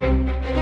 Thank 0.00 0.56
you. 0.56 0.59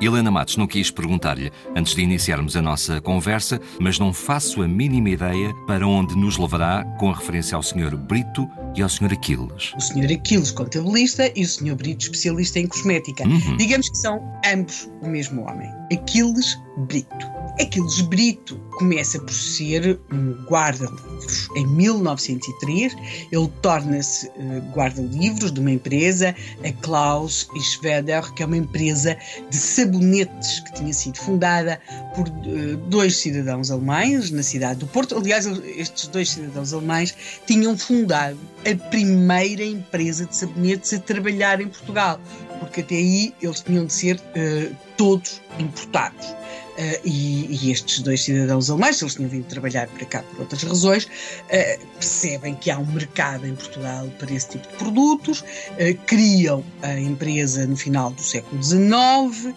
Helena 0.00 0.30
Matos 0.30 0.56
não 0.56 0.66
quis 0.66 0.90
perguntar-lhe 0.90 1.52
antes 1.76 1.94
de 1.94 2.00
iniciarmos 2.02 2.56
a 2.56 2.62
nossa 2.62 3.00
conversa, 3.00 3.60
mas 3.78 3.98
não 3.98 4.12
faço 4.12 4.62
a 4.62 4.68
mínima 4.68 5.10
ideia 5.10 5.52
para 5.66 5.86
onde 5.86 6.16
nos 6.16 6.38
levará 6.38 6.84
com 6.98 7.10
a 7.10 7.14
referência 7.14 7.54
ao 7.54 7.62
Sr. 7.62 7.96
Brito 7.96 8.48
e 8.74 8.82
ao 8.82 8.88
Sr. 8.88 9.12
Aquiles. 9.12 9.74
O 9.76 9.80
Sr. 9.80 10.12
Aquiles, 10.12 10.50
contabilista, 10.50 11.30
e 11.36 11.42
o 11.42 11.46
Sr. 11.46 11.74
Brito, 11.74 12.04
especialista 12.04 12.58
em 12.58 12.66
cosmética. 12.66 13.24
Uhum. 13.24 13.56
Digamos 13.58 13.90
que 13.90 13.98
são 13.98 14.20
ambos 14.50 14.90
o 15.02 15.08
mesmo 15.08 15.42
homem. 15.42 15.68
Aquiles 15.92 16.58
Brito. 16.78 17.39
Aquiles 17.60 18.00
Brito 18.02 18.56
começa 18.72 19.18
por 19.18 19.32
ser 19.32 19.98
um 20.12 20.32
guarda-livros. 20.44 21.48
Em 21.56 21.66
1903, 21.66 22.96
ele 23.30 23.50
torna-se 23.60 24.28
uh, 24.28 24.60
guarda-livros 24.74 25.52
de 25.52 25.60
uma 25.60 25.70
empresa, 25.70 26.34
a 26.64 26.72
Klaus 26.82 27.48
Schweder, 27.60 28.32
que 28.34 28.42
é 28.42 28.46
uma 28.46 28.56
empresa 28.56 29.16
de 29.50 29.56
sabonetes 29.56 30.60
que 30.60 30.74
tinha 30.74 30.92
sido 30.92 31.18
fundada 31.18 31.80
por 32.14 32.28
uh, 32.28 32.76
dois 32.88 33.16
cidadãos 33.16 33.70
alemães 33.70 34.30
na 34.30 34.42
cidade 34.42 34.80
do 34.80 34.86
Porto. 34.86 35.16
Aliás, 35.16 35.46
estes 35.46 36.08
dois 36.08 36.30
cidadãos 36.30 36.72
alemães 36.72 37.14
tinham 37.46 37.76
fundado 37.76 38.38
a 38.64 38.90
primeira 38.90 39.64
empresa 39.64 40.26
de 40.26 40.36
sabonetes 40.36 40.92
a 40.92 40.98
trabalhar 40.98 41.60
em 41.60 41.68
Portugal, 41.68 42.20
porque 42.58 42.80
até 42.80 42.96
aí 42.96 43.34
eles 43.40 43.60
tinham 43.60 43.86
de 43.86 43.92
ser 43.92 44.16
uh, 44.16 44.89
todos 45.00 45.40
importados. 45.58 46.26
Uh, 46.80 46.96
e, 47.04 47.66
e, 47.66 47.72
estes 47.72 48.00
dois 48.00 48.22
cidadãos 48.22 48.70
alemães, 48.70 49.02
eles 49.02 49.14
tinham 49.14 49.28
vindo 49.28 49.44
trabalhar 49.44 49.86
para 49.88 50.06
cá 50.06 50.22
por 50.22 50.40
outras 50.40 50.62
razões, 50.62 51.04
uh, 51.04 51.86
percebem 51.94 52.54
que 52.54 52.70
há 52.70 52.78
um 52.78 52.86
mercado 52.86 53.46
em 53.46 53.54
Portugal 53.54 54.08
para 54.18 54.32
esse 54.32 54.50
tipo 54.50 54.66
de 54.66 54.76
produtos, 54.76 55.40
uh, 55.40 55.98
criam 56.06 56.64
a 56.80 56.98
empresa 56.98 57.66
no 57.66 57.76
final 57.76 58.10
do 58.10 58.22
século 58.22 58.62
XIX, 58.62 59.54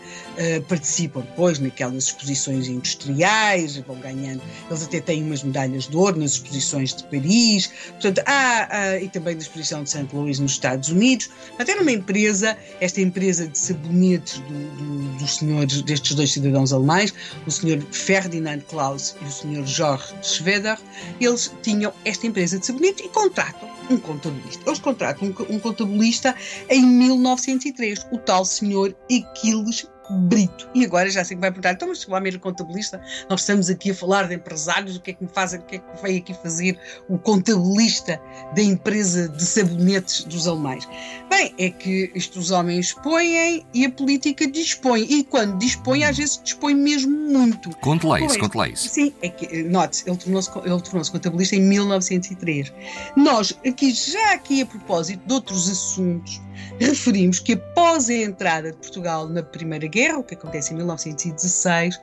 participam 0.67 1.21
depois 1.21 1.59
naquelas 1.59 2.05
exposições 2.05 2.67
industriais, 2.67 3.77
vão 3.77 3.95
ganhando, 3.99 4.41
eles 4.67 4.83
até 4.83 4.99
têm 4.99 5.23
umas 5.23 5.43
medalhas 5.43 5.87
de 5.87 5.95
ouro 5.95 6.19
nas 6.19 6.31
exposições 6.31 6.93
de 6.93 7.03
Paris, 7.03 7.69
portanto, 7.91 8.21
há, 8.25 8.97
e 8.99 9.07
também 9.09 9.35
na 9.35 9.41
exposição 9.41 9.83
de 9.83 9.91
St. 9.91 10.07
Louis 10.11 10.39
nos 10.39 10.53
Estados 10.53 10.89
Unidos. 10.89 11.29
Até 11.59 11.75
numa 11.75 11.91
empresa, 11.91 12.57
esta 12.81 12.99
empresa 12.99 13.47
de 13.47 13.57
sabonetes 13.57 14.39
do, 14.39 14.53
do, 14.75 15.17
senhores, 15.35 15.81
destes 15.81 16.15
dois 16.15 16.31
cidadãos 16.31 16.73
alemães, 16.73 17.13
o 17.45 17.51
Sr. 17.51 17.81
Ferdinand 17.91 18.61
Klaus 18.69 19.15
e 19.21 19.25
o 19.25 19.31
Sr. 19.31 19.65
Jorge 19.65 20.13
Schweder, 20.21 20.77
eles 21.19 21.51
tinham 21.61 21.93
esta 22.05 22.27
empresa 22.27 22.59
de 22.59 22.65
sabonete 22.65 23.03
e 23.03 23.09
contratam 23.09 23.73
um 23.89 23.97
contabilista. 23.97 24.63
Eles 24.65 24.79
contratam 24.79 25.27
um, 25.27 25.55
um 25.55 25.59
contabilista 25.59 26.35
em 26.69 26.85
1903, 26.85 28.07
o 28.11 28.17
tal 28.17 28.45
Sr. 28.45 28.95
Aquiles 29.11 29.87
Brito. 30.11 30.69
E 30.73 30.85
agora 30.85 31.09
já 31.09 31.23
sei 31.23 31.35
que 31.35 31.41
vai 31.41 31.51
perguntar, 31.51 31.73
então, 31.73 31.87
mas 31.87 32.05
lá 32.07 32.19
mesmo 32.19 32.39
contabilista, 32.39 33.01
nós 33.29 33.41
estamos 33.41 33.69
aqui 33.69 33.91
a 33.91 33.95
falar 33.95 34.27
de 34.27 34.35
empresários, 34.35 34.95
o 34.95 35.01
que 35.01 35.11
é 35.11 35.13
que 35.13 35.23
me 35.23 35.29
faz, 35.29 35.53
o 35.53 35.59
que 35.59 35.77
é 35.77 35.79
que 35.79 36.01
veio 36.01 36.17
aqui 36.19 36.33
fazer 36.33 36.77
o 37.07 37.17
contabilista 37.17 38.19
da 38.55 38.61
empresa 38.61 39.29
de 39.29 39.43
sabonetes 39.43 40.23
dos 40.25 40.47
alemães? 40.47 40.87
Bem, 41.29 41.53
é 41.57 41.69
que 41.69 42.11
estes 42.13 42.51
homens 42.51 42.93
põem 42.93 43.65
e 43.73 43.85
a 43.85 43.91
política 43.91 44.49
dispõe. 44.49 45.03
E 45.03 45.23
quando 45.23 45.57
dispõe, 45.57 46.03
às 46.03 46.17
vezes 46.17 46.39
dispõe 46.43 46.75
mesmo 46.75 47.11
muito. 47.11 47.69
Conte 47.77 48.05
lá 48.05 48.19
isso, 48.19 48.37
conte 48.39 48.57
lá 48.57 48.67
isso. 48.67 48.89
Sim, 48.89 49.13
é 49.21 49.29
que, 49.29 49.63
note, 49.63 50.03
ele 50.05 50.17
tornou-se 50.17 50.51
tornou 50.51 51.03
contabilista 51.11 51.55
em 51.55 51.61
1903. 51.61 52.73
Nós, 53.15 53.57
aqui, 53.65 53.91
já 53.91 54.33
aqui 54.33 54.61
a 54.61 54.65
propósito 54.65 55.25
de 55.25 55.33
outros 55.33 55.69
assuntos, 55.69 56.41
referimos 56.79 57.39
que 57.39 57.53
após 57.53 58.09
a 58.09 58.13
entrada 58.13 58.71
de 58.71 58.77
Portugal 58.77 59.27
na 59.27 59.43
Primeira 59.43 59.87
Guerra, 59.93 60.17
o 60.17 60.23
que 60.23 60.33
acontece 60.33 60.73
em 60.73 60.77
1916, 60.77 61.99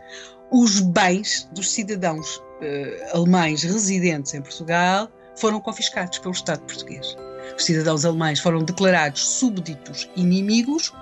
os 0.53 0.78
bens 0.78 1.49
dos 1.53 1.71
cidadãos 1.71 2.37
uh, 2.37 3.17
alemães 3.17 3.65
residentes 3.65 4.33
em 4.33 4.41
Portugal 4.41 5.11
foram 5.37 5.61
confiscados 5.61 6.19
pelo 6.19 6.33
Estado 6.33 6.61
português. 6.61 7.17
Os 7.56 7.65
cidadãos 7.65 8.05
alemães 8.05 8.39
foram 8.39 8.62
declarados 8.62 9.27
súbditos 9.27 10.09
inimigos 10.15 10.93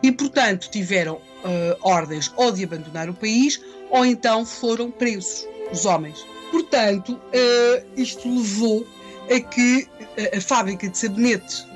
e, 0.00 0.12
portanto, 0.12 0.70
tiveram 0.70 1.16
uh, 1.16 1.76
ordens 1.82 2.32
ou 2.36 2.52
de 2.52 2.62
abandonar 2.62 3.10
o 3.10 3.14
país 3.14 3.60
ou 3.90 4.06
então 4.06 4.46
foram 4.46 4.92
presos, 4.92 5.44
os 5.72 5.84
homens. 5.86 6.24
Portanto, 6.52 7.14
uh, 7.14 7.86
isto 7.96 8.28
levou 8.28 8.86
a 9.28 9.40
que 9.40 9.88
a, 10.32 10.38
a 10.38 10.40
fábrica 10.40 10.88
de 10.88 10.96
sabonetes 10.96 11.66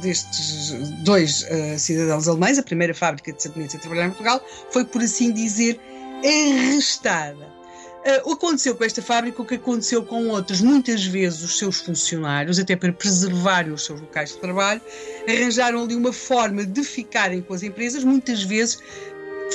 destes 0.00 0.72
dois 1.02 1.42
uh, 1.44 1.78
cidadãos 1.78 2.28
alemães, 2.28 2.58
a 2.58 2.62
primeira 2.62 2.94
fábrica 2.94 3.32
de 3.32 3.42
sabonetes 3.42 3.76
a 3.76 3.78
trabalhar 3.78 4.06
em 4.06 4.10
Portugal, 4.10 4.44
foi, 4.70 4.84
por 4.84 5.02
assim 5.02 5.32
dizer, 5.32 5.80
arrestada. 6.24 7.58
Uh, 7.98 8.30
o 8.30 8.36
que 8.36 8.46
aconteceu 8.46 8.74
com 8.74 8.84
esta 8.84 9.02
fábrica, 9.02 9.42
o 9.42 9.44
que 9.44 9.56
aconteceu 9.56 10.04
com 10.04 10.28
outros, 10.28 10.60
muitas 10.60 11.04
vezes 11.04 11.42
os 11.42 11.58
seus 11.58 11.80
funcionários, 11.80 12.58
até 12.58 12.76
para 12.76 12.92
preservarem 12.92 13.72
os 13.72 13.84
seus 13.84 14.00
locais 14.00 14.30
de 14.30 14.38
trabalho, 14.38 14.80
arranjaram 15.28 15.82
ali 15.82 15.94
uma 15.96 16.12
forma 16.12 16.64
de 16.64 16.82
ficarem 16.84 17.42
com 17.42 17.54
as 17.54 17.62
empresas, 17.62 18.04
muitas 18.04 18.42
vezes 18.42 18.78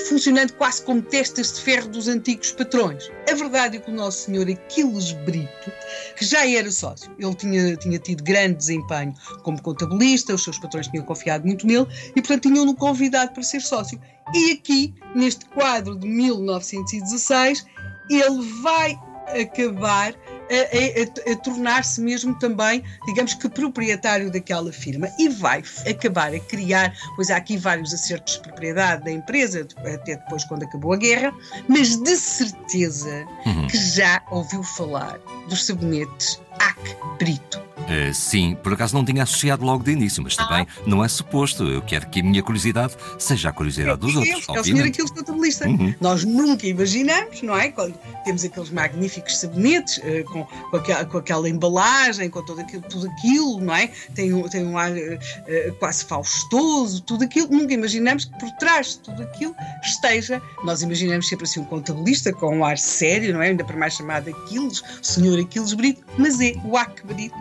funcionando 0.09 0.53
quase 0.53 0.83
como 0.83 1.01
testas 1.01 1.53
de 1.53 1.61
ferro 1.61 1.87
dos 1.89 2.07
antigos 2.07 2.51
patrões. 2.51 3.09
A 3.29 3.35
verdade 3.35 3.77
é 3.77 3.79
que 3.79 3.91
o 3.91 3.93
nosso 3.93 4.25
senhor 4.25 4.49
Aquiles 4.49 5.11
Brito, 5.11 5.71
que 6.17 6.25
já 6.25 6.47
era 6.47 6.69
sócio, 6.71 7.11
ele 7.19 7.35
tinha, 7.35 7.75
tinha 7.77 7.99
tido 7.99 8.23
grande 8.23 8.55
desempenho 8.55 9.13
como 9.43 9.61
contabilista, 9.61 10.33
os 10.33 10.43
seus 10.43 10.59
patrões 10.59 10.87
tinham 10.87 11.05
confiado 11.05 11.45
muito 11.45 11.65
nele 11.65 11.87
e, 12.15 12.21
portanto, 12.21 12.43
tinham-no 12.43 12.75
convidado 12.75 13.31
para 13.33 13.43
ser 13.43 13.61
sócio. 13.61 13.99
E 14.33 14.51
aqui, 14.51 14.93
neste 15.15 15.45
quadro 15.45 15.97
de 15.97 16.07
1916, 16.07 17.65
ele 18.09 18.61
vai 18.61 18.97
acabar 19.41 20.13
a, 20.49 21.29
a, 21.29 21.33
a 21.33 21.35
tornar-se 21.37 22.01
mesmo 22.01 22.37
também, 22.39 22.83
digamos 23.05 23.33
que, 23.33 23.49
proprietário 23.49 24.31
daquela 24.31 24.71
firma 24.71 25.09
e 25.19 25.29
vai 25.29 25.63
acabar 25.87 26.33
a 26.33 26.39
criar, 26.39 26.93
pois 27.15 27.29
há 27.29 27.37
aqui 27.37 27.57
vários 27.57 27.93
acertos 27.93 28.35
de 28.35 28.41
propriedade 28.41 29.03
da 29.03 29.11
empresa, 29.11 29.67
até 29.77 30.15
depois 30.15 30.43
quando 30.45 30.63
acabou 30.63 30.93
a 30.93 30.97
guerra, 30.97 31.33
mas 31.67 31.95
de 31.95 32.15
certeza 32.15 33.25
uhum. 33.45 33.67
que 33.67 33.77
já 33.77 34.21
ouviu 34.31 34.63
falar 34.63 35.17
dos 35.47 35.65
sabonetes 35.65 36.41
Ac 36.59 36.95
Brito. 37.17 37.72
Uh, 37.83 38.13
sim, 38.13 38.55
por 38.63 38.73
acaso 38.73 38.95
não 38.95 39.03
tinha 39.03 39.23
associado 39.23 39.65
logo 39.65 39.83
de 39.83 39.91
início, 39.91 40.23
mas 40.23 40.35
também 40.35 40.65
ah. 40.69 40.81
não 40.85 41.03
é 41.03 41.07
suposto. 41.07 41.63
Eu 41.63 41.81
quero 41.81 42.07
que 42.09 42.21
a 42.21 42.23
minha 42.23 42.41
curiosidade 42.41 42.95
seja 43.19 43.49
a 43.49 43.51
curiosidade 43.51 43.99
dos 43.99 44.15
outros. 44.15 44.47
É 44.47 44.59
o 44.59 44.63
senhor 44.63 44.87
aquilo 44.87 45.13
contabilista. 45.13 45.67
Uhum. 45.67 45.93
Nós 45.99 46.23
nunca 46.23 46.65
imaginamos, 46.65 47.41
não 47.41 47.57
é? 47.57 47.69
Quando 47.69 47.93
temos 48.23 48.43
aqueles 48.43 48.69
magníficos 48.69 49.37
sabonetes 49.37 49.97
uh, 49.97 50.23
com, 50.31 50.45
com, 50.45 50.77
aquela, 50.77 51.05
com, 51.05 51.17
aquela, 51.17 51.49
embalagem, 51.49 52.29
com 52.29 52.43
tudo 52.43 52.61
aquilo, 52.61 52.83
tudo 52.83 53.07
aquilo 53.07 53.59
não 53.59 53.75
é? 53.75 53.87
Tem, 54.15 54.49
tem 54.49 54.65
um 54.65 54.77
ar 54.77 54.91
uh, 54.91 55.73
quase 55.79 56.05
faustoso, 56.05 57.01
tudo 57.01 57.23
aquilo. 57.23 57.49
Nunca 57.49 57.73
imaginamos 57.73 58.25
que 58.25 58.39
por 58.39 58.51
trás 58.51 58.91
de 58.91 58.99
tudo 58.99 59.23
aquilo 59.23 59.55
esteja. 59.83 60.41
Nós 60.63 60.81
imaginamos 60.81 61.27
sempre 61.27 61.45
assim 61.45 61.59
um 61.59 61.65
contabilista 61.65 62.31
com 62.31 62.57
um 62.57 62.65
ar 62.65 62.77
sério, 62.77 63.33
não 63.33 63.41
é? 63.41 63.49
Ainda 63.49 63.63
para 63.63 63.75
mais 63.75 63.93
chamado 63.93 64.29
Aquiles, 64.29 64.81
senhor 65.01 65.39
Aquiles 65.39 65.73
Brito, 65.73 66.03
mas 66.17 66.39
é 66.39 66.53
o 66.63 66.77
Ac 66.77 67.05
Brito 67.05 67.35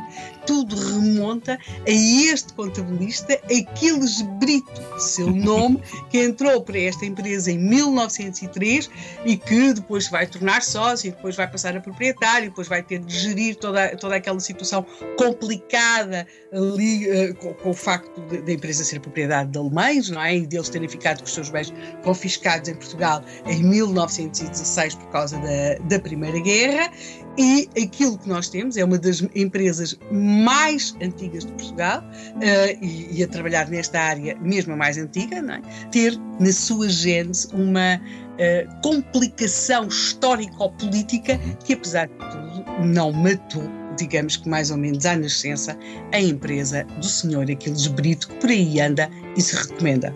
tudo 0.47 0.77
remonta 0.77 1.59
a 1.87 1.91
este 1.91 2.53
contabilista, 2.55 3.35
Aquiles 3.45 4.23
Brito, 4.39 4.83
seu 4.99 5.31
nome, 5.33 5.81
que 6.11 6.19
entrou 6.19 6.63
para 6.63 6.79
esta 6.79 7.05
empresa 7.07 7.51
em 7.51 7.59
1903 7.59 8.91
e 9.25 9.37
que 9.37 9.73
depois 9.73 10.09
vai 10.09 10.27
tornar 10.27 10.63
sócio, 10.63 11.09
e 11.09 11.11
depois 11.11 11.37
vai 11.37 11.51
passar 11.51 11.77
a 11.77 11.81
proprietário, 11.81 12.49
depois 12.49 12.69
vai 12.69 12.83
ter 12.83 12.99
de 13.01 13.19
gerir 13.19 13.57
toda, 13.57 13.97
toda 13.97 14.17
aquela 14.17 14.41
situação 14.41 14.85
complicada 15.17 16.27
ali 16.53 17.09
uh, 17.09 17.35
com, 17.37 17.55
com, 17.55 17.71
o 17.71 17.75
facto 17.75 18.21
da 18.21 18.53
empresa 18.53 18.85
ser 18.85 19.01
propriedade 19.01 19.51
de 19.51 19.59
alemães, 19.59 20.11
não 20.11 20.21
é? 20.21 20.37
E 20.37 20.47
deles 20.47 20.69
terem 20.69 20.89
ficado 20.89 21.21
com 21.21 21.25
os 21.25 21.33
seus 21.33 21.49
bens 21.49 21.73
confiscados 22.03 22.69
em 22.69 22.75
Portugal 22.75 23.23
em 23.47 23.63
1916 23.63 24.95
por 24.97 25.09
causa 25.11 25.39
da, 25.39 25.85
da 25.89 25.99
Primeira 25.99 26.39
Guerra. 26.41 26.93
E 27.39 27.69
aquilo 27.83 28.19
que 28.19 28.29
nós 28.29 28.51
temos 28.51 28.77
é 28.77 28.85
uma 28.85 28.99
das 28.99 29.25
empresas 29.35 29.99
mais 30.33 30.97
antigas 31.03 31.45
de 31.45 31.53
Portugal 31.53 32.03
uh, 32.03 32.85
e, 32.85 33.19
e, 33.19 33.23
a 33.23 33.29
trabalhar 33.29 33.69
nesta 33.69 34.01
área 34.01 34.37
mesmo 34.41 34.73
a 34.73 34.77
mais 34.77 34.99
antiga, 34.99 35.37
é? 35.37 35.89
ter 35.91 36.19
na 36.41 36.53
sua 36.53 36.89
gênese 36.89 37.49
uma 37.53 37.97
uh, 37.97 38.81
complicação 38.83 39.87
histórico-política 39.87 41.39
que, 41.65 41.75
apesar 41.75 42.09
de 42.09 42.15
tudo, 42.15 42.85
não 42.85 43.13
matou 43.13 43.83
digamos 43.99 44.37
que 44.37 44.49
mais 44.49 44.71
ou 44.71 44.79
menos 44.79 45.05
à 45.05 45.15
nascença, 45.15 45.77
a 46.13 46.21
empresa 46.21 46.85
do 46.97 47.07
senhor 47.07 47.51
Aquiles 47.51 47.87
Brito, 47.87 48.29
que 48.29 48.35
por 48.37 48.51
aí 48.51 48.81
anda 48.81 49.09
e 49.37 49.41
se 49.41 49.55
recomenda. 49.55 50.13